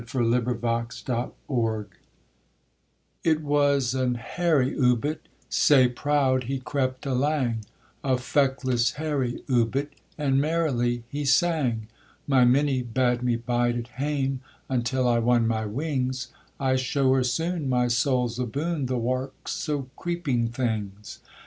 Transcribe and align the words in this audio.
THE 0.01 0.19
OUBIT 1.63 1.87
It 3.23 3.41
was 3.43 3.93
an 3.93 4.15
hairy 4.15 4.75
oubit, 4.75 5.27
sae 5.47 5.89
proud 5.89 6.45
he 6.45 6.57
crept 6.59 7.05
alang, 7.05 7.63
A 8.03 8.17
feckless 8.17 8.93
hairy 8.93 9.43
oubit, 9.47 9.93
and 10.17 10.41
merrily 10.41 11.03
he 11.07 11.23
sang 11.23 11.85
'My 12.25 12.45
Minnie 12.45 12.81
bad 12.81 13.21
me 13.21 13.35
bide 13.35 13.77
at 13.77 13.87
hame 14.01 14.41
until 14.67 15.07
I 15.07 15.19
won 15.19 15.45
my 15.45 15.67
wings; 15.67 16.29
I 16.59 16.77
show 16.77 17.13
her 17.13 17.23
soon 17.23 17.69
my 17.69 17.87
soul's 17.87 18.39
aboon 18.39 18.87
the 18.87 18.97
warks 18.97 19.69
o' 19.69 19.87
creeping 19.95 20.47
things.' 20.47 21.19